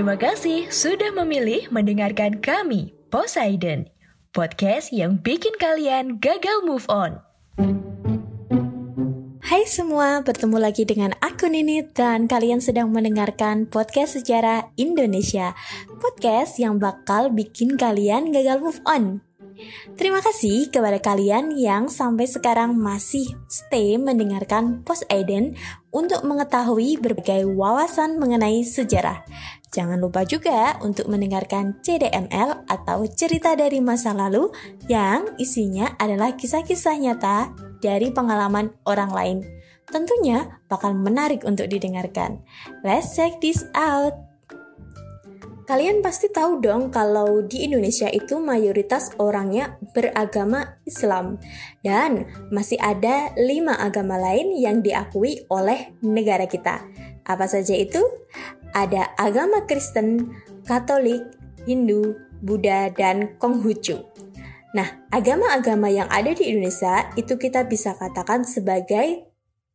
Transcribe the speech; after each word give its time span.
Terima 0.00 0.16
kasih 0.16 0.64
sudah 0.72 1.12
memilih 1.12 1.68
mendengarkan 1.68 2.40
kami, 2.40 2.96
Poseidon, 3.12 3.84
podcast 4.32 4.96
yang 4.96 5.20
bikin 5.20 5.52
kalian 5.60 6.16
gagal 6.16 6.64
move 6.64 6.88
on. 6.88 7.20
Hai 9.44 9.68
semua, 9.68 10.24
bertemu 10.24 10.56
lagi 10.56 10.88
dengan 10.88 11.12
aku 11.20 11.52
Nini 11.52 11.84
dan 11.84 12.32
kalian 12.32 12.64
sedang 12.64 12.88
mendengarkan 12.88 13.68
podcast 13.68 14.16
sejarah 14.16 14.72
Indonesia. 14.80 15.52
Podcast 16.00 16.56
yang 16.56 16.80
bakal 16.80 17.28
bikin 17.28 17.76
kalian 17.76 18.32
gagal 18.32 18.56
move 18.56 18.80
on. 18.88 19.20
Terima 20.00 20.24
kasih 20.24 20.72
kepada 20.72 20.96
kalian 20.96 21.52
yang 21.52 21.92
sampai 21.92 22.24
sekarang 22.24 22.72
masih 22.72 23.28
stay 23.52 24.00
mendengarkan 24.00 24.80
Post 24.80 25.04
Eden 25.12 25.60
untuk 25.92 26.24
mengetahui 26.24 26.96
berbagai 26.96 27.44
wawasan 27.44 28.16
mengenai 28.16 28.64
sejarah. 28.64 29.28
Jangan 29.70 30.02
lupa 30.02 30.26
juga 30.26 30.74
untuk 30.82 31.06
mendengarkan 31.06 31.78
CDML 31.78 32.66
atau 32.66 33.06
cerita 33.06 33.54
dari 33.54 33.78
masa 33.78 34.10
lalu 34.10 34.50
yang 34.90 35.30
isinya 35.38 35.94
adalah 35.94 36.34
kisah-kisah 36.34 36.98
nyata 36.98 37.54
dari 37.78 38.10
pengalaman 38.10 38.74
orang 38.82 39.10
lain. 39.14 39.38
Tentunya 39.86 40.58
bakal 40.66 40.94
menarik 40.98 41.46
untuk 41.46 41.70
didengarkan. 41.70 42.42
Let's 42.82 43.14
check 43.14 43.38
this 43.38 43.62
out. 43.78 44.14
Kalian 45.70 46.02
pasti 46.02 46.26
tahu 46.26 46.58
dong 46.58 46.90
kalau 46.90 47.46
di 47.46 47.62
Indonesia 47.62 48.10
itu 48.10 48.42
mayoritas 48.42 49.14
orangnya 49.22 49.78
beragama 49.94 50.82
Islam 50.82 51.38
dan 51.86 52.26
masih 52.50 52.74
ada 52.82 53.30
lima 53.38 53.78
agama 53.78 54.18
lain 54.18 54.50
yang 54.58 54.82
diakui 54.82 55.46
oleh 55.46 55.94
negara 56.02 56.50
kita. 56.50 56.82
Apa 57.24 57.46
saja 57.46 57.76
itu? 57.76 58.00
ada 58.74 59.10
agama 59.18 59.66
Kristen, 59.66 60.34
Katolik, 60.66 61.22
Hindu, 61.66 62.16
Buddha, 62.40 62.90
dan 62.94 63.36
Konghucu. 63.36 64.00
Nah, 64.70 64.86
agama-agama 65.10 65.90
yang 65.90 66.06
ada 66.06 66.30
di 66.30 66.46
Indonesia 66.46 67.10
itu 67.18 67.34
kita 67.34 67.66
bisa 67.66 67.98
katakan 67.98 68.46
sebagai 68.46 69.26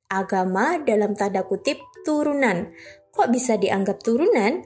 agama 0.07 0.79
dalam 0.79 1.11
tanda 1.19 1.43
kutip 1.43 1.83
turunan. 2.07 2.71
Kok 3.11 3.27
bisa 3.31 3.59
dianggap 3.59 3.99
turunan? 3.99 4.63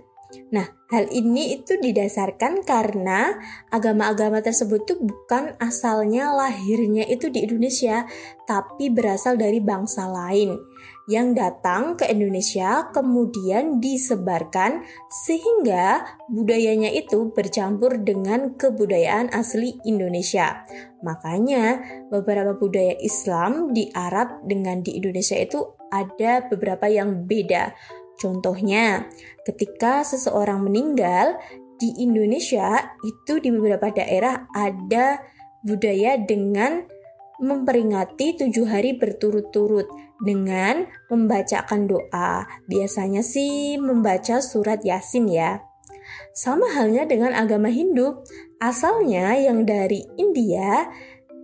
Nah, 0.54 0.70
hal 0.94 1.10
ini 1.10 1.58
itu 1.58 1.82
didasarkan 1.82 2.62
karena 2.62 3.34
agama-agama 3.74 4.46
tersebut 4.46 4.86
itu 4.86 4.96
bukan 5.02 5.58
asalnya 5.58 6.30
lahirnya 6.30 7.10
itu 7.10 7.34
di 7.34 7.50
Indonesia, 7.50 8.06
tapi 8.46 8.94
berasal 8.94 9.42
dari 9.42 9.58
bangsa 9.58 10.06
lain 10.06 10.54
yang 11.10 11.34
datang 11.34 11.98
ke 11.98 12.06
Indonesia 12.06 12.86
kemudian 12.94 13.82
disebarkan 13.82 14.86
sehingga 15.10 16.06
budayanya 16.30 16.94
itu 16.94 17.34
bercampur 17.34 17.98
dengan 17.98 18.54
kebudayaan 18.54 19.34
asli 19.34 19.82
Indonesia. 19.90 20.62
Makanya 21.02 21.82
beberapa 22.14 22.54
budaya 22.54 22.94
Islam 23.02 23.74
di 23.74 23.90
Arab 23.98 24.46
dengan 24.46 24.86
di 24.86 25.02
Indonesia 25.02 25.34
itu 25.34 25.66
ada 25.90 26.46
beberapa 26.46 26.86
yang 26.86 27.26
beda. 27.26 27.74
Contohnya, 28.22 29.10
ketika 29.50 30.06
seseorang 30.06 30.62
meninggal 30.62 31.42
di 31.82 32.06
Indonesia, 32.06 32.94
itu 33.02 33.42
di 33.42 33.50
beberapa 33.50 33.90
daerah 33.90 34.46
ada 34.54 35.24
budaya 35.66 36.22
dengan 36.22 36.86
memperingati 37.40 38.36
tujuh 38.36 38.68
hari 38.68 39.00
berturut-turut 39.00 39.88
dengan 40.20 40.86
membacakan 41.08 41.88
doa. 41.88 42.46
Biasanya 42.68 43.24
sih 43.24 43.80
membaca 43.80 44.44
surat 44.44 44.84
Yasin 44.84 45.32
ya. 45.32 45.64
Sama 46.36 46.68
halnya 46.76 47.08
dengan 47.08 47.32
agama 47.32 47.72
Hindu, 47.72 48.22
asalnya 48.60 49.36
yang 49.40 49.64
dari 49.64 50.04
India 50.20 50.92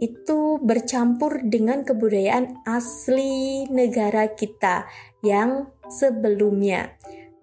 itu 0.03 0.59
bercampur 0.59 1.39
dengan 1.47 1.87
kebudayaan 1.87 2.67
asli 2.67 3.63
negara 3.71 4.27
kita 4.35 4.83
yang 5.23 5.71
sebelumnya 5.87 6.91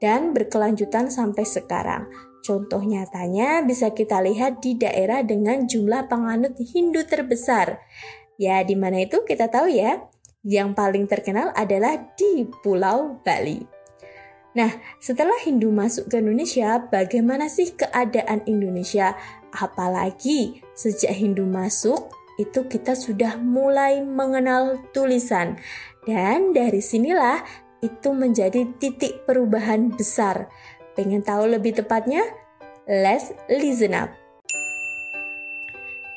dan 0.02 0.36
berkelanjutan 0.36 1.08
sampai 1.08 1.48
sekarang. 1.48 2.10
Contoh 2.42 2.82
nyatanya 2.82 3.62
bisa 3.62 3.94
kita 3.94 4.18
lihat 4.18 4.58
di 4.58 4.74
daerah 4.74 5.22
dengan 5.22 5.70
jumlah 5.70 6.10
penganut 6.10 6.58
Hindu 6.58 7.06
terbesar. 7.06 7.78
Ya, 8.42 8.66
di 8.66 8.74
mana 8.74 9.06
itu 9.06 9.22
kita 9.22 9.46
tahu 9.46 9.70
ya. 9.70 10.02
Yang 10.42 10.74
paling 10.74 11.06
terkenal 11.06 11.54
adalah 11.54 12.10
di 12.18 12.42
Pulau 12.42 13.22
Bali. 13.22 13.62
Nah, 14.58 14.82
setelah 14.98 15.38
Hindu 15.46 15.70
masuk 15.70 16.10
ke 16.10 16.18
Indonesia, 16.18 16.82
bagaimana 16.90 17.46
sih 17.46 17.70
keadaan 17.78 18.42
Indonesia? 18.50 19.14
Apalagi 19.54 20.58
sejak 20.74 21.14
Hindu 21.14 21.46
masuk, 21.46 22.10
itu 22.42 22.66
kita 22.66 22.98
sudah 22.98 23.38
mulai 23.38 24.02
mengenal 24.02 24.82
tulisan. 24.90 25.62
Dan 26.02 26.50
dari 26.50 26.82
sinilah 26.82 27.46
itu 27.78 28.10
menjadi 28.10 28.66
titik 28.82 29.22
perubahan 29.22 29.94
besar. 29.94 30.50
Pengen 30.98 31.22
tahu 31.22 31.46
lebih 31.46 31.78
tepatnya? 31.78 32.26
Let's 32.90 33.30
listen 33.46 33.94
up. 33.94 34.21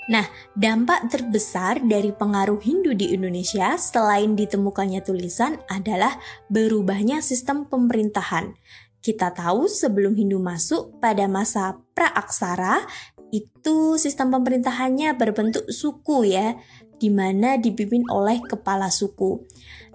Nah, 0.05 0.29
dampak 0.53 1.09
terbesar 1.09 1.81
dari 1.81 2.13
pengaruh 2.13 2.61
Hindu 2.61 2.93
di 2.93 3.09
Indonesia 3.17 3.73
selain 3.73 4.37
ditemukannya 4.37 5.01
tulisan 5.01 5.57
adalah 5.65 6.21
berubahnya 6.45 7.25
sistem 7.25 7.65
pemerintahan. 7.65 8.53
Kita 9.01 9.33
tahu 9.33 9.65
sebelum 9.65 10.13
Hindu 10.13 10.37
masuk 10.37 11.01
pada 11.01 11.25
masa 11.25 11.81
praaksara 11.97 12.85
itu 13.33 13.97
sistem 13.97 14.29
pemerintahannya 14.29 15.17
berbentuk 15.17 15.65
suku 15.73 16.29
ya 16.29 16.53
di 16.97 17.11
mana 17.11 17.59
dipimpin 17.59 18.07
oleh 18.11 18.41
kepala 18.43 18.87
suku. 18.91 19.43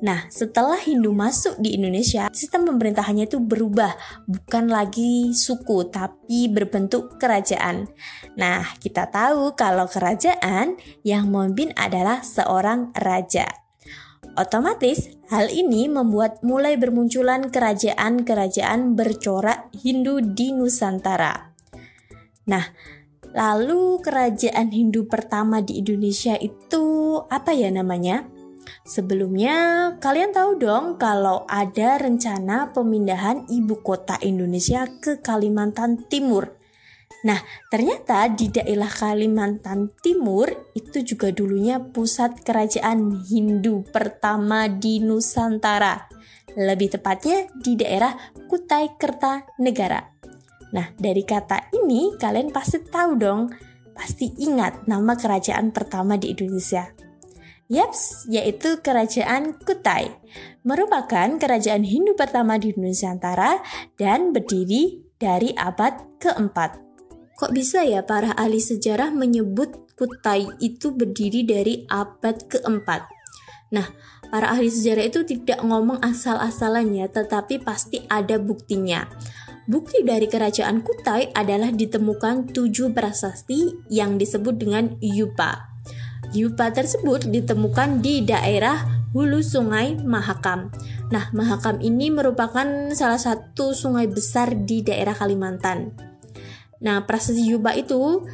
Nah, 0.01 0.25
setelah 0.33 0.81
Hindu 0.81 1.13
masuk 1.13 1.61
di 1.61 1.77
Indonesia, 1.77 2.33
sistem 2.33 2.65
pemerintahannya 2.65 3.29
itu 3.29 3.37
berubah, 3.37 3.93
bukan 4.25 4.73
lagi 4.73 5.37
suku, 5.37 5.93
tapi 5.93 6.49
berbentuk 6.49 7.21
kerajaan. 7.21 7.85
Nah, 8.41 8.65
kita 8.81 9.13
tahu 9.13 9.53
kalau 9.57 9.85
kerajaan 9.85 10.81
yang 11.05 11.29
memimpin 11.29 11.77
adalah 11.77 12.25
seorang 12.25 12.97
raja. 12.97 13.45
Otomatis, 14.41 15.11
hal 15.29 15.53
ini 15.53 15.91
membuat 15.91 16.41
mulai 16.41 16.81
bermunculan 16.81 17.53
kerajaan-kerajaan 17.53 18.97
bercorak 18.97 19.69
Hindu 19.77 20.23
di 20.23 20.57
Nusantara. 20.57 21.53
Nah, 22.49 22.65
Lalu 23.31 24.03
kerajaan 24.03 24.75
Hindu 24.75 25.07
pertama 25.07 25.63
di 25.63 25.79
Indonesia 25.79 26.35
itu 26.35 27.19
apa 27.31 27.55
ya 27.55 27.71
namanya? 27.71 28.27
Sebelumnya, 28.83 29.55
kalian 30.03 30.35
tahu 30.35 30.59
dong 30.59 30.99
kalau 30.99 31.47
ada 31.47 31.99
rencana 31.99 32.75
pemindahan 32.75 33.47
ibu 33.47 33.79
kota 33.83 34.19
Indonesia 34.23 34.87
ke 34.99 35.23
Kalimantan 35.23 36.11
Timur. 36.11 36.59
Nah, 37.21 37.37
ternyata 37.69 38.33
di 38.33 38.49
daerah 38.49 38.89
Kalimantan 38.89 39.93
Timur 40.01 40.49
itu 40.73 41.05
juga 41.05 41.29
dulunya 41.29 41.77
pusat 41.77 42.41
kerajaan 42.41 43.27
Hindu 43.29 43.85
pertama 43.93 44.67
di 44.73 45.05
Nusantara. 45.05 46.09
Lebih 46.57 46.99
tepatnya 46.99 47.47
di 47.61 47.77
daerah 47.77 48.17
Kutai 48.49 48.97
Kertanegara. 48.97 50.01
Nah, 50.71 50.95
dari 50.95 51.27
kata 51.27 51.75
ini 51.75 52.15
kalian 52.15 52.55
pasti 52.55 52.79
tahu 52.83 53.19
dong, 53.19 53.51
pasti 53.95 54.31
ingat 54.39 54.87
nama 54.87 55.19
kerajaan 55.19 55.75
pertama 55.75 56.15
di 56.15 56.31
Indonesia. 56.31 56.91
Yaps, 57.71 58.27
yaitu 58.27 58.83
Kerajaan 58.83 59.55
Kutai. 59.63 60.11
Merupakan 60.67 61.39
kerajaan 61.39 61.87
Hindu 61.87 62.19
pertama 62.19 62.59
di 62.59 62.75
Nusantara 62.75 63.63
dan 63.95 64.35
berdiri 64.35 64.99
dari 65.23 65.55
abad 65.55 66.19
keempat. 66.19 66.83
Kok 67.39 67.55
bisa 67.55 67.87
ya 67.87 68.03
para 68.03 68.35
ahli 68.35 68.59
sejarah 68.59 69.15
menyebut 69.15 69.87
Kutai 69.95 70.51
itu 70.59 70.91
berdiri 70.91 71.47
dari 71.47 71.87
abad 71.87 72.43
keempat? 72.51 73.07
Nah, 73.71 73.87
para 74.35 74.51
ahli 74.51 74.67
sejarah 74.67 75.07
itu 75.07 75.23
tidak 75.23 75.63
ngomong 75.63 76.03
asal-asalannya, 76.03 77.07
tetapi 77.07 77.63
pasti 77.63 78.03
ada 78.11 78.43
buktinya. 78.43 79.07
Bukti 79.71 80.03
dari 80.03 80.27
kerajaan 80.27 80.83
Kutai 80.83 81.31
adalah 81.31 81.71
ditemukan 81.71 82.51
tujuh 82.51 82.91
prasasti 82.91 83.87
yang 83.87 84.19
disebut 84.19 84.59
dengan 84.59 84.99
Yupa. 84.99 85.71
Yupa 86.35 86.75
tersebut 86.75 87.31
ditemukan 87.31 88.03
di 88.03 88.27
daerah 88.27 89.07
hulu 89.15 89.39
sungai 89.39 89.95
Mahakam. 89.95 90.75
Nah, 91.15 91.31
Mahakam 91.31 91.79
ini 91.87 92.11
merupakan 92.11 92.91
salah 92.99 93.23
satu 93.23 93.71
sungai 93.71 94.11
besar 94.11 94.59
di 94.59 94.83
daerah 94.83 95.15
Kalimantan. 95.15 95.95
Nah, 96.83 97.07
prasasti 97.07 97.47
Yupa 97.47 97.71
itu 97.79 98.27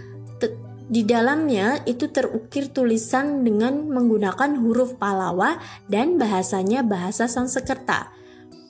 di 0.89 1.05
dalamnya 1.05 1.85
itu 1.85 2.09
terukir 2.09 2.73
tulisan 2.73 3.45
dengan 3.45 3.93
menggunakan 3.93 4.57
huruf 4.57 4.97
Palawa 4.97 5.61
dan 5.85 6.17
bahasanya 6.17 6.81
bahasa 6.81 7.29
Sanskerta. 7.29 8.17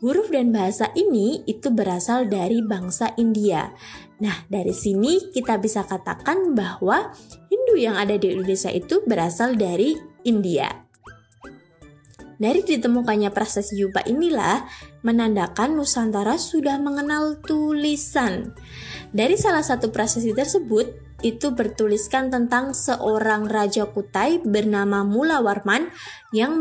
Huruf 0.04 0.28
dan 0.28 0.52
bahasa 0.52 0.92
ini 0.92 1.40
itu 1.48 1.72
berasal 1.72 2.28
dari 2.28 2.60
bangsa 2.60 3.16
India. 3.16 3.72
Nah, 4.20 4.44
dari 4.48 4.76
sini 4.76 5.32
kita 5.32 5.56
bisa 5.56 5.88
katakan 5.88 6.52
bahwa 6.52 7.16
Hindu 7.48 7.80
yang 7.80 7.96
ada 7.96 8.16
di 8.20 8.36
Indonesia 8.36 8.68
itu 8.68 9.00
berasal 9.08 9.56
dari 9.56 9.96
India. 10.28 10.68
Dari 12.36 12.60
ditemukannya 12.60 13.32
prasasti 13.32 13.80
Yupa 13.80 14.04
inilah 14.04 14.68
menandakan 15.00 15.80
Nusantara 15.80 16.36
sudah 16.36 16.76
mengenal 16.76 17.40
tulisan. 17.40 18.52
Dari 19.08 19.40
salah 19.40 19.64
satu 19.64 19.88
prasasti 19.88 20.36
tersebut, 20.36 21.05
itu 21.24 21.52
bertuliskan 21.56 22.28
tentang 22.28 22.76
seorang 22.76 23.48
raja 23.48 23.88
Kutai 23.88 24.42
bernama 24.44 25.00
Mula 25.00 25.40
Warman 25.40 25.88
yang 26.32 26.60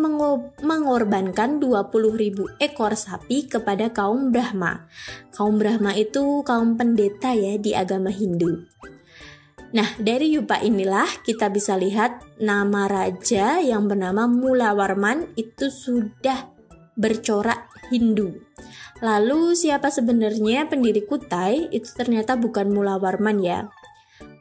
mengorbankan 0.63 1.59
20.000 1.59 2.63
ekor 2.63 2.93
sapi 2.95 3.51
kepada 3.51 3.91
kaum 3.91 4.31
Brahma. 4.31 4.87
Kaum 5.35 5.59
Brahma 5.59 5.91
itu 5.99 6.39
kaum 6.47 6.79
pendeta 6.79 7.35
ya 7.35 7.59
di 7.59 7.75
agama 7.75 8.07
Hindu. 8.13 8.63
Nah, 9.75 9.91
dari 9.99 10.31
Yupa 10.31 10.63
inilah 10.63 11.19
kita 11.27 11.51
bisa 11.51 11.75
lihat 11.75 12.23
nama 12.39 12.87
raja 12.87 13.59
yang 13.59 13.91
bernama 13.91 14.23
Mula 14.23 14.71
Warman 14.71 15.35
itu 15.35 15.67
sudah 15.67 16.47
bercorak 16.95 17.67
Hindu. 17.91 18.39
Lalu 19.03 19.51
siapa 19.51 19.91
sebenarnya 19.91 20.71
pendiri 20.71 21.03
Kutai? 21.03 21.67
Itu 21.75 21.91
ternyata 21.91 22.39
bukan 22.39 22.71
Mula 22.71 22.95
Warman 22.95 23.43
ya. 23.43 23.67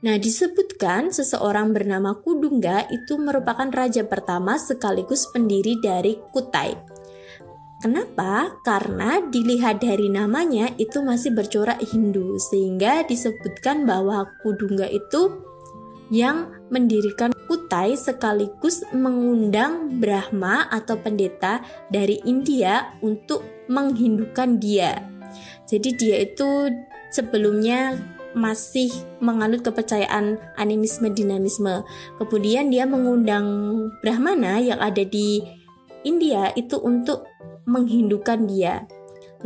Nah, 0.05 0.21
disebutkan 0.21 1.17
seseorang 1.17 1.73
bernama 1.73 2.21
Kudungga 2.21 2.85
itu 2.93 3.17
merupakan 3.17 3.73
raja 3.73 4.05
pertama 4.05 4.61
sekaligus 4.61 5.33
pendiri 5.33 5.81
dari 5.81 6.21
Kutai. 6.29 6.77
Kenapa? 7.81 8.53
Karena 8.61 9.25
dilihat 9.25 9.81
dari 9.81 10.13
namanya 10.13 10.69
itu 10.77 11.01
masih 11.01 11.33
bercorak 11.33 11.81
Hindu, 11.81 12.37
sehingga 12.37 13.09
disebutkan 13.09 13.89
bahwa 13.89 14.29
Kudungga 14.45 14.93
itu 14.93 15.41
yang 16.13 16.53
mendirikan 16.69 17.33
Kutai 17.49 17.97
sekaligus 17.97 18.85
mengundang 18.93 20.05
Brahma 20.05 20.69
atau 20.69 21.01
pendeta 21.01 21.65
dari 21.89 22.21
India 22.29 22.93
untuk 23.01 23.41
menghindukan 23.73 24.61
dia. 24.61 25.01
Jadi 25.65 25.97
dia 25.97 26.17
itu 26.29 26.69
sebelumnya 27.09 28.14
masih 28.35 28.91
menganut 29.23 29.63
kepercayaan 29.63 30.37
animisme 30.59 31.11
dinamisme. 31.11 31.87
Kemudian 32.19 32.69
dia 32.69 32.85
mengundang 32.85 33.47
Brahmana 34.03 34.59
yang 34.59 34.83
ada 34.83 35.03
di 35.07 35.43
India 36.05 36.53
itu 36.59 36.77
untuk 36.83 37.25
menghindukan 37.65 38.45
dia. 38.45 38.85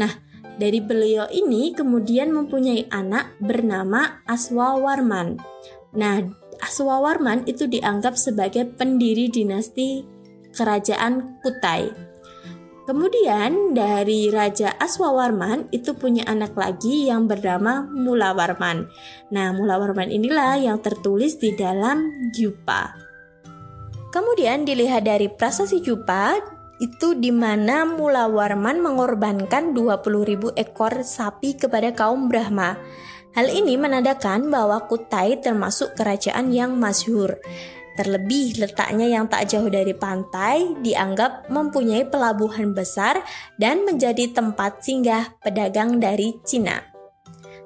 Nah, 0.01 0.11
dari 0.59 0.83
beliau 0.83 1.31
ini 1.31 1.71
kemudian 1.71 2.35
mempunyai 2.35 2.91
anak 2.91 3.39
bernama 3.39 4.25
Aswawarman. 4.27 5.39
Nah, 5.95 6.27
Aswawarman 6.59 7.47
itu 7.47 7.71
dianggap 7.71 8.19
sebagai 8.19 8.67
pendiri 8.75 9.31
dinasti 9.31 10.03
kerajaan 10.51 11.39
Kutai. 11.39 12.08
Kemudian 12.89 13.77
dari 13.77 14.33
Raja 14.33 14.73
Aswawarman 14.81 15.69
itu 15.77 15.93
punya 15.93 16.25
anak 16.25 16.57
lagi 16.57 17.13
yang 17.13 17.29
bernama 17.29 17.85
Mulawarman. 17.85 18.89
Nah, 19.29 19.53
Mulawarman 19.53 20.09
inilah 20.09 20.57
yang 20.57 20.81
tertulis 20.81 21.37
di 21.37 21.53
dalam 21.53 22.09
Jupa. 22.33 22.97
Kemudian 24.09 24.65
dilihat 24.65 25.05
dari 25.05 25.29
prasasti 25.29 25.85
Jupa 25.85 26.41
itu 26.81 27.13
di 27.13 27.29
mana 27.29 27.85
Mulawarman 27.85 28.81
mengorbankan 28.81 29.77
20.000 29.77 30.57
ekor 30.57 31.05
sapi 31.05 31.61
kepada 31.61 31.93
kaum 31.93 32.33
Brahma. 32.33 32.81
Hal 33.37 33.53
ini 33.53 33.77
menandakan 33.77 34.49
bahwa 34.49 34.89
Kutai 34.89 35.37
termasuk 35.45 35.93
kerajaan 35.93 36.57
yang 36.57 36.81
masyhur. 36.81 37.37
Terlebih 37.99 38.63
letaknya 38.63 39.11
yang 39.11 39.27
tak 39.27 39.51
jauh 39.51 39.67
dari 39.67 39.91
pantai 39.91 40.79
dianggap 40.87 41.51
mempunyai 41.51 42.07
pelabuhan 42.07 42.71
besar 42.71 43.19
dan 43.59 43.83
menjadi 43.83 44.31
tempat 44.31 44.87
singgah 44.87 45.35
pedagang 45.43 45.99
dari 45.99 46.39
Cina. 46.47 46.79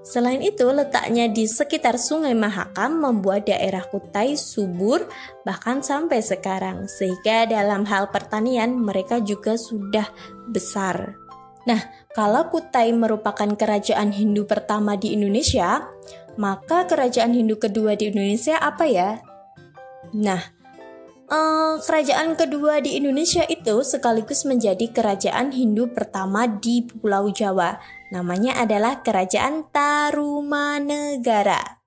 Selain 0.03 0.41
itu, 0.41 0.67
letaknya 0.73 1.29
di 1.29 1.45
sekitar 1.45 1.95
Sungai 2.01 2.33
Mahakam 2.33 2.99
membuat 2.99 3.47
daerah 3.47 3.85
Kutai 3.87 4.35
subur 4.35 5.05
bahkan 5.45 5.85
sampai 5.85 6.25
sekarang, 6.25 6.89
sehingga 6.89 7.47
dalam 7.47 7.85
hal 7.85 8.09
pertanian 8.09 8.73
mereka 8.73 9.21
juga 9.21 9.55
sudah 9.55 10.09
besar. 10.49 11.15
Nah, 11.69 11.79
kalau 12.17 12.51
Kutai 12.51 12.91
merupakan 12.91 13.47
kerajaan 13.55 14.11
Hindu 14.11 14.49
pertama 14.49 14.99
di 14.99 15.15
Indonesia, 15.15 15.87
maka 16.35 16.89
kerajaan 16.89 17.37
Hindu 17.37 17.61
kedua 17.61 17.95
di 17.95 18.11
Indonesia 18.11 18.59
apa 18.59 18.89
ya? 18.89 19.23
Nah, 20.13 20.41
uh, 21.33 21.81
kerajaan 21.81 22.37
kedua 22.37 22.85
di 22.85 23.01
Indonesia 23.01 23.49
itu 23.49 23.81
sekaligus 23.81 24.45
menjadi 24.45 24.93
kerajaan 24.93 25.57
Hindu 25.57 25.89
pertama 25.93 26.45
di 26.45 26.85
Pulau 26.85 27.33
Jawa. 27.33 27.81
Namanya 28.13 28.61
adalah 28.61 29.01
Kerajaan 29.01 29.73
Tarumanegara. 29.73 31.81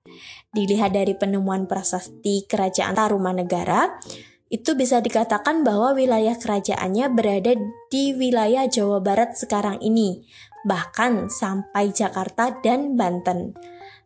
Dilihat 0.50 0.90
dari 0.90 1.14
penemuan 1.14 1.70
prasasti 1.70 2.50
Kerajaan 2.50 2.98
Tarumanegara, 2.98 4.02
itu 4.46 4.78
bisa 4.78 5.02
dikatakan 5.02 5.66
bahwa 5.66 5.94
wilayah 5.94 6.38
kerajaannya 6.38 7.06
berada 7.14 7.58
di 7.90 8.14
wilayah 8.14 8.70
Jawa 8.70 9.02
Barat 9.02 9.34
sekarang 9.34 9.82
ini, 9.82 10.22
bahkan 10.66 11.30
sampai 11.30 11.90
Jakarta 11.90 12.54
dan 12.62 12.94
Banten. 12.94 13.58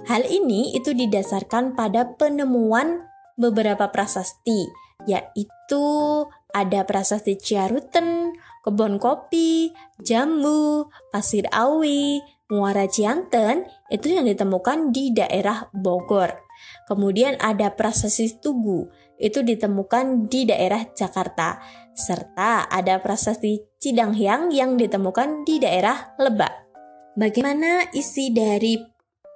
Hal 0.08 0.24
ini 0.24 0.72
itu 0.72 0.96
didasarkan 0.96 1.76
pada 1.76 2.16
penemuan 2.16 3.09
beberapa 3.40 3.88
prasasti, 3.88 4.68
yaitu 5.08 5.84
ada 6.52 6.84
prasasti 6.84 7.40
Ciaruten, 7.40 8.36
kebun 8.60 9.00
kopi, 9.00 9.72
jambu, 10.04 10.92
pasir 11.08 11.48
awi, 11.48 12.20
muara 12.52 12.84
Cianten, 12.84 13.64
itu 13.88 14.12
yang 14.12 14.28
ditemukan 14.28 14.92
di 14.92 15.16
daerah 15.16 15.72
Bogor. 15.72 16.36
Kemudian 16.84 17.40
ada 17.40 17.72
prasasti 17.72 18.36
Tugu, 18.36 18.92
itu 19.16 19.40
ditemukan 19.40 20.28
di 20.28 20.44
daerah 20.44 20.84
Jakarta. 20.92 21.56
Serta 21.96 22.68
ada 22.68 23.00
prasasti 23.00 23.64
Cidanghyang 23.80 24.52
yang 24.52 24.76
ditemukan 24.76 25.48
di 25.48 25.56
daerah 25.56 26.12
Lebak. 26.20 26.68
Bagaimana 27.16 27.88
isi 27.96 28.32
dari 28.32 28.76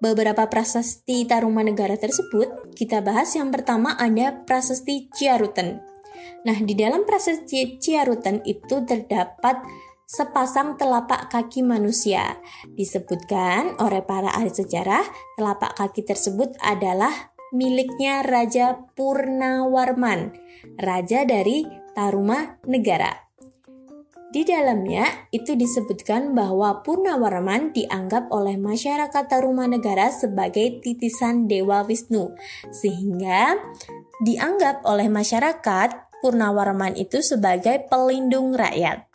beberapa 0.05 0.45
prasasti 0.53 1.25
Tarumanegara 1.25 1.97
tersebut, 1.97 2.77
kita 2.77 3.01
bahas 3.01 3.33
yang 3.33 3.49
pertama 3.49 3.97
ada 3.97 4.45
prasasti 4.45 5.09
Ciaruten. 5.09 5.81
Nah, 6.45 6.61
di 6.61 6.77
dalam 6.77 7.09
prasasti 7.09 7.81
Ciaruten 7.81 8.45
itu 8.45 8.85
terdapat 8.85 9.65
sepasang 10.05 10.77
telapak 10.77 11.33
kaki 11.33 11.65
manusia. 11.65 12.37
Disebutkan 12.77 13.81
oleh 13.81 14.05
para 14.05 14.29
ahli 14.37 14.53
sejarah, 14.53 15.09
telapak 15.41 15.73
kaki 15.73 16.05
tersebut 16.05 16.53
adalah 16.61 17.33
miliknya 17.57 18.21
Raja 18.21 18.77
Purnawarman, 18.93 20.37
raja 20.77 21.25
dari 21.25 21.65
Taruma 21.97 22.61
Negara. 22.69 23.24
Di 24.35 24.43
dalamnya 24.43 25.31
itu 25.31 25.55
disebutkan 25.55 26.35
bahwa 26.35 26.83
Purnawarman 26.83 27.71
dianggap 27.71 28.35
oleh 28.35 28.59
masyarakat 28.59 29.31
Tarumanegara 29.31 30.11
sebagai 30.11 30.83
titisan 30.83 31.47
Dewa 31.47 31.87
Wisnu, 31.87 32.35
sehingga 32.75 33.55
dianggap 34.27 34.83
oleh 34.91 35.07
masyarakat 35.07 36.19
Purnawarman 36.19 36.99
itu 36.99 37.23
sebagai 37.23 37.87
pelindung 37.87 38.59
rakyat. 38.59 39.07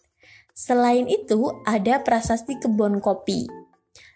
Selain 0.55 1.03
itu, 1.11 1.51
ada 1.67 1.99
prasasti 1.99 2.55
kebun 2.55 3.03
kopi. 3.03 3.43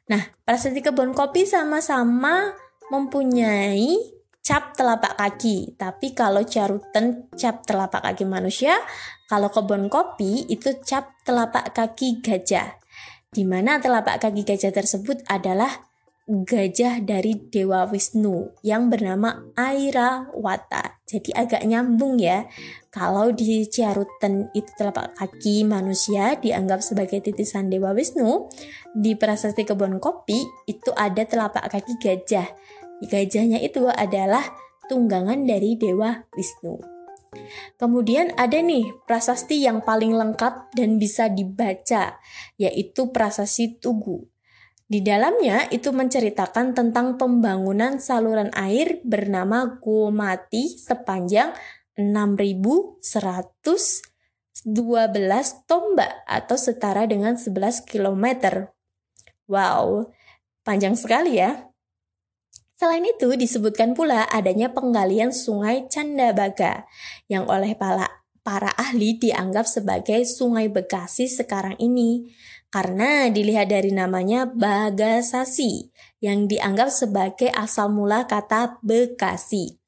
Nah, 0.08 0.24
prasasti 0.48 0.80
kebun 0.80 1.12
kopi 1.12 1.44
sama-sama 1.44 2.56
mempunyai 2.88 4.12
cap 4.44 4.76
telapak 4.76 5.16
kaki. 5.16 5.74
Tapi 5.80 6.12
kalau 6.12 6.44
carutan 6.44 7.32
cap 7.40 7.64
telapak 7.64 8.04
kaki 8.04 8.28
manusia, 8.28 8.76
kalau 9.32 9.48
kebun 9.48 9.88
kopi 9.88 10.44
itu 10.52 10.78
cap 10.84 11.16
telapak 11.24 11.72
kaki 11.72 12.20
gajah. 12.20 12.76
Di 13.34 13.48
mana 13.48 13.80
telapak 13.80 14.22
kaki 14.22 14.46
gajah 14.46 14.76
tersebut 14.76 15.24
adalah 15.32 15.90
gajah 16.24 17.04
dari 17.04 17.36
Dewa 17.36 17.84
Wisnu 17.88 18.56
yang 18.64 18.88
bernama 18.88 19.44
Airawata. 19.60 21.04
Jadi 21.04 21.36
agak 21.36 21.68
nyambung 21.68 22.16
ya. 22.16 22.48
Kalau 22.94 23.34
di 23.34 23.68
Ciarutan 23.68 24.48
itu 24.56 24.70
telapak 24.80 25.18
kaki 25.20 25.68
manusia 25.68 26.40
dianggap 26.40 26.80
sebagai 26.80 27.20
titisan 27.20 27.68
Dewa 27.68 27.92
Wisnu, 27.92 28.48
di 28.94 29.18
prasasti 29.20 29.68
kebun 29.68 30.00
kopi 30.00 30.46
itu 30.70 30.94
ada 30.96 31.26
telapak 31.28 31.68
kaki 31.68 32.00
gajah 32.00 32.48
Gajahnya 33.08 33.60
itu 33.60 33.88
adalah 33.88 34.44
tunggangan 34.88 35.44
dari 35.48 35.76
Dewa 35.80 36.24
Wisnu. 36.36 36.94
Kemudian 37.82 38.30
ada 38.38 38.62
nih 38.62 38.94
prasasti 39.10 39.66
yang 39.66 39.82
paling 39.82 40.14
lengkap 40.14 40.74
dan 40.78 41.02
bisa 41.02 41.28
dibaca, 41.28 42.22
yaitu 42.62 43.10
prasasti 43.10 43.82
Tugu. 43.82 44.30
Di 44.86 45.02
dalamnya 45.02 45.66
itu 45.74 45.90
menceritakan 45.90 46.78
tentang 46.78 47.18
pembangunan 47.18 47.98
saluran 47.98 48.54
air 48.54 49.02
bernama 49.02 49.82
Gomati 49.82 50.78
sepanjang 50.78 51.58
6112 51.98 53.02
tombak 55.66 56.14
atau 56.30 56.58
setara 56.60 57.10
dengan 57.10 57.34
11 57.34 57.90
km. 57.90 58.26
Wow, 59.50 60.14
panjang 60.62 60.94
sekali 60.94 61.42
ya. 61.42 61.73
Selain 62.84 63.08
itu, 63.08 63.32
disebutkan 63.40 63.96
pula 63.96 64.28
adanya 64.28 64.68
penggalian 64.75 65.32
sungai 65.32 65.88
Candabaga 65.88 66.84
yang 67.32 67.48
oleh 67.48 67.80
para, 67.80 68.12
para 68.44 68.75
ahli 68.75 69.16
dianggap 69.16 69.63
sebagai 69.63 70.28
sungai 70.28 70.68
Bekasi 70.68 71.32
sekarang 71.32 71.80
ini 71.80 72.36
karena 72.68 73.32
dilihat 73.32 73.72
dari 73.72 73.96
namanya 73.96 74.52
Bagasasi 74.52 75.96
yang 76.20 76.52
dianggap 76.52 76.92
sebagai 76.92 77.48
asal 77.56 77.88
mula 77.88 78.28
kata 78.28 78.84
Bekasi 78.84 79.80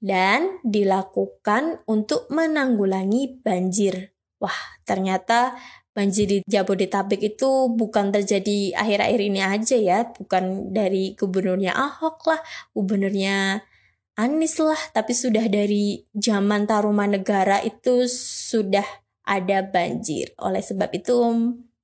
dan 0.00 0.56
dilakukan 0.64 1.84
untuk 1.84 2.32
menanggulangi 2.32 3.44
banjir. 3.44 4.16
Wah, 4.40 4.56
ternyata 4.88 5.52
banjir 5.98 6.30
di 6.30 6.38
Jabodetabek 6.46 7.34
itu 7.34 7.74
bukan 7.74 8.14
terjadi 8.14 8.78
akhir-akhir 8.78 9.18
ini 9.18 9.40
aja 9.42 9.74
ya, 9.74 9.98
bukan 10.14 10.70
dari 10.70 11.18
gubernurnya 11.18 11.74
Ahok 11.74 12.30
lah, 12.30 12.38
gubernurnya 12.70 13.66
Anies 14.14 14.62
lah, 14.62 14.78
tapi 14.94 15.14
sudah 15.14 15.46
dari 15.50 16.06
zaman 16.14 16.70
Tarumanegara 16.70 17.62
itu 17.66 18.06
sudah 18.50 18.86
ada 19.26 19.66
banjir. 19.66 20.34
Oleh 20.38 20.62
sebab 20.62 20.90
itu, 20.94 21.14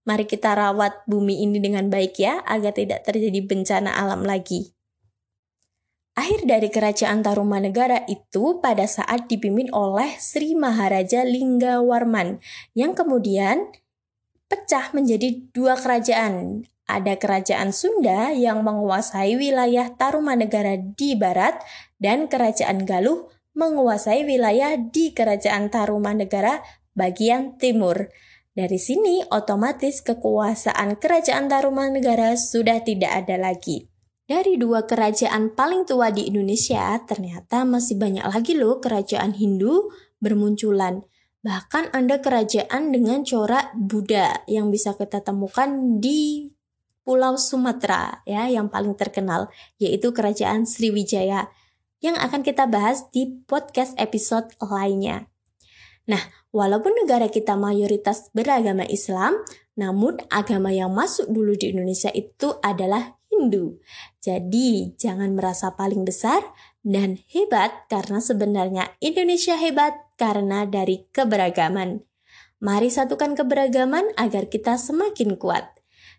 mari 0.06 0.26
kita 0.26 0.54
rawat 0.54 1.06
bumi 1.10 1.42
ini 1.42 1.58
dengan 1.58 1.90
baik 1.90 2.18
ya, 2.18 2.42
agar 2.46 2.74
tidak 2.74 3.02
terjadi 3.02 3.38
bencana 3.42 3.98
alam 3.98 4.22
lagi. 4.22 4.74
Akhir 6.14 6.46
dari 6.46 6.70
kerajaan 6.70 7.26
Tarumanegara 7.26 8.06
itu 8.06 8.62
pada 8.62 8.86
saat 8.86 9.26
dipimpin 9.26 9.66
oleh 9.74 10.14
Sri 10.18 10.54
Maharaja 10.54 11.26
Linggawarman 11.26 12.38
yang 12.78 12.94
kemudian 12.94 13.74
pecah 14.54 14.94
menjadi 14.94 15.50
dua 15.50 15.74
kerajaan. 15.74 16.62
Ada 16.86 17.18
kerajaan 17.18 17.74
Sunda 17.74 18.30
yang 18.30 18.62
menguasai 18.62 19.34
wilayah 19.34 19.90
Tarumanegara 19.98 20.78
di 20.78 21.18
barat 21.18 21.58
dan 21.98 22.30
kerajaan 22.30 22.86
Galuh 22.86 23.34
menguasai 23.58 24.22
wilayah 24.22 24.78
di 24.78 25.10
kerajaan 25.10 25.74
Tarumanegara 25.74 26.62
bagian 26.94 27.58
timur. 27.58 28.14
Dari 28.54 28.78
sini 28.78 29.26
otomatis 29.26 29.98
kekuasaan 30.06 30.94
kerajaan 31.02 31.50
Tarumanegara 31.50 32.38
sudah 32.38 32.78
tidak 32.86 33.26
ada 33.26 33.34
lagi. 33.34 33.90
Dari 34.30 34.54
dua 34.54 34.86
kerajaan 34.86 35.50
paling 35.58 35.84
tua 35.90 36.14
di 36.14 36.30
Indonesia, 36.30 36.94
ternyata 37.02 37.66
masih 37.66 37.98
banyak 37.98 38.22
lagi 38.22 38.54
loh 38.54 38.78
kerajaan 38.78 39.34
Hindu 39.34 39.90
bermunculan. 40.22 41.02
Bahkan 41.44 41.92
ada 41.92 42.24
kerajaan 42.24 42.88
dengan 42.88 43.20
corak 43.20 43.76
Buddha 43.76 44.48
yang 44.48 44.72
bisa 44.72 44.96
kita 44.96 45.20
temukan 45.20 46.00
di 46.00 46.48
Pulau 47.04 47.36
Sumatera 47.36 48.24
ya 48.24 48.48
yang 48.48 48.72
paling 48.72 48.96
terkenal 48.96 49.52
yaitu 49.76 50.16
kerajaan 50.16 50.64
Sriwijaya 50.64 51.52
yang 52.00 52.16
akan 52.16 52.40
kita 52.40 52.64
bahas 52.64 53.12
di 53.12 53.44
podcast 53.44 53.92
episode 54.00 54.56
lainnya. 54.56 55.28
Nah, 56.08 56.20
walaupun 56.52 56.92
negara 57.04 57.28
kita 57.28 57.56
mayoritas 57.56 58.28
beragama 58.32 58.84
Islam, 58.88 59.40
namun 59.76 60.20
agama 60.28 60.72
yang 60.72 60.92
masuk 60.92 61.28
dulu 61.32 61.56
di 61.56 61.72
Indonesia 61.72 62.12
itu 62.12 62.60
adalah 62.60 63.16
Hindu. 63.32 63.80
Jadi, 64.20 64.92
jangan 65.00 65.32
merasa 65.32 65.72
paling 65.72 66.04
besar 66.04 66.44
dan 66.84 67.24
hebat 67.32 67.88
karena 67.88 68.20
sebenarnya 68.20 68.92
Indonesia 69.00 69.56
hebat 69.56 70.03
karena 70.14 70.66
dari 70.66 71.06
keberagaman. 71.10 72.02
Mari 72.64 72.88
satukan 72.88 73.36
keberagaman 73.36 74.16
agar 74.16 74.48
kita 74.48 74.80
semakin 74.80 75.36
kuat. 75.36 75.68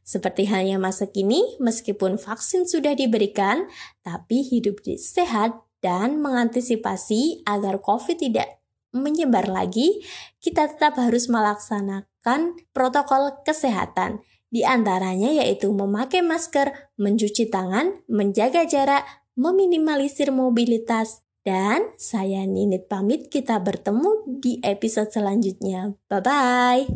Seperti 0.05 0.45
halnya 0.45 0.77
masa 0.77 1.09
kini, 1.09 1.57
meskipun 1.57 2.21
vaksin 2.21 2.69
sudah 2.69 2.93
diberikan, 2.93 3.65
tapi 4.05 4.45
hidup 4.45 4.85
sehat 5.01 5.65
dan 5.81 6.21
mengantisipasi 6.21 7.41
agar 7.49 7.81
COVID 7.81 8.21
tidak 8.21 8.61
menyebar 8.93 9.49
lagi, 9.49 10.05
kita 10.37 10.69
tetap 10.69 11.01
harus 11.01 11.25
melaksanakan 11.25 12.61
protokol 12.71 13.41
kesehatan 13.41 14.21
di 14.53 14.61
antaranya 14.61 15.33
yaitu 15.33 15.73
memakai 15.73 16.21
masker, 16.21 16.93
mencuci 17.01 17.49
tangan, 17.49 18.05
menjaga 18.05 18.63
jarak, 18.63 19.03
meminimalisir 19.35 20.31
mobilitas, 20.31 21.24
dan 21.45 21.93
saya 21.95 22.41
Ninit 22.49 22.89
pamit 22.89 23.29
kita 23.29 23.61
bertemu 23.61 24.41
di 24.41 24.57
episode 24.65 25.13
selanjutnya. 25.13 25.93
Bye-bye! 26.09 26.89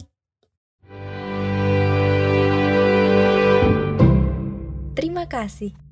Terima 4.97 5.29
kasih. 5.29 5.88